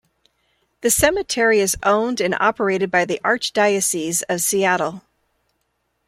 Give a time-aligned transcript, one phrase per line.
[0.81, 5.03] The cemetery is owned and operated by the Archdiocese of Seattle.